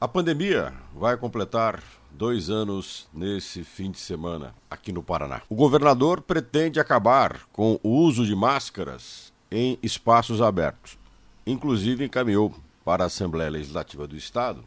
[0.00, 5.42] A pandemia vai completar dois anos nesse fim de semana aqui no Paraná.
[5.48, 10.96] O governador pretende acabar com o uso de máscaras em espaços abertos.
[11.44, 14.62] Inclusive, encaminhou para a Assembleia Legislativa do Estado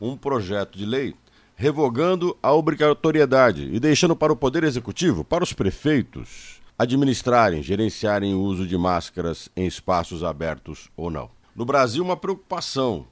[0.00, 1.16] um projeto de lei
[1.56, 8.40] revogando a obrigatoriedade e deixando para o Poder Executivo, para os prefeitos, administrarem, gerenciarem o
[8.40, 11.28] uso de máscaras em espaços abertos ou não.
[11.56, 13.04] No Brasil, uma preocupação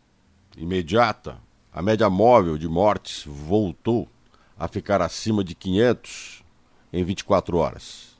[0.57, 4.09] imediata a média móvel de mortes voltou
[4.59, 6.43] a ficar acima de 500
[6.93, 8.17] em 24 horas.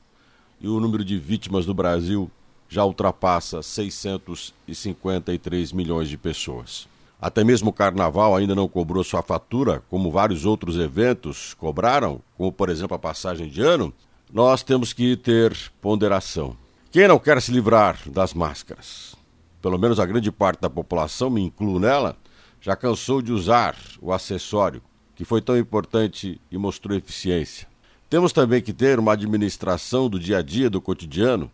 [0.61, 2.31] E o número de vítimas do Brasil
[2.69, 6.89] já ultrapassa 653 milhões de pessoas.
[7.21, 12.53] Até mesmo o carnaval ainda não cobrou sua fatura, como vários outros eventos cobraram, como
[12.53, 13.93] por exemplo a passagem de ano.
[14.33, 16.57] Nós temos que ter ponderação.
[16.93, 19.17] Quem não quer se livrar das máscaras?
[19.61, 22.17] Pelo menos a grande parte da população, me incluo nela,
[22.61, 24.83] já cansou de usar o acessório,
[25.15, 27.67] que foi tão importante e mostrou eficiência.
[28.09, 31.51] Temos também que ter uma administração do dia a dia, do cotidiano.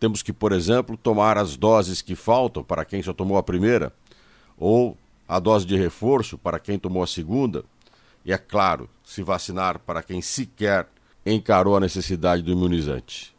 [0.00, 3.92] Temos que, por exemplo, tomar as doses que faltam para quem só tomou a primeira,
[4.56, 4.96] ou
[5.28, 7.64] a dose de reforço para quem tomou a segunda.
[8.24, 10.88] E, é claro, se vacinar para quem sequer
[11.24, 13.34] encarou a necessidade do imunizante.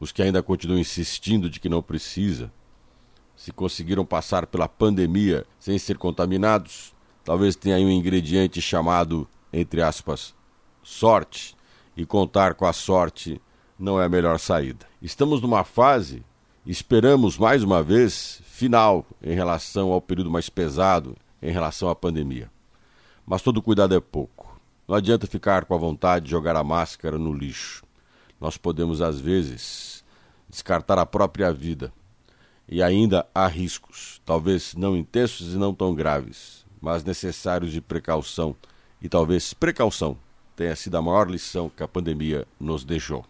[0.00, 2.50] Os que ainda continuam insistindo de que não precisa,
[3.38, 6.92] se conseguiram passar pela pandemia sem ser contaminados,
[7.24, 10.34] talvez tenha aí um ingrediente chamado, entre aspas,
[10.82, 11.56] sorte,
[11.96, 13.40] e contar com a sorte
[13.78, 14.84] não é a melhor saída.
[15.00, 16.24] Estamos numa fase,
[16.66, 22.50] esperamos mais uma vez, final em relação ao período mais pesado, em relação à pandemia.
[23.24, 24.60] Mas todo cuidado é pouco.
[24.88, 27.84] Não adianta ficar com a vontade de jogar a máscara no lixo.
[28.40, 30.02] Nós podemos, às vezes,
[30.48, 31.92] descartar a própria vida
[32.68, 38.54] e ainda há riscos, talvez não intensos e não tão graves, mas necessários de precaução,
[39.00, 40.16] e talvez precaução
[40.54, 43.24] tenha sido a maior lição que a pandemia nos deixou.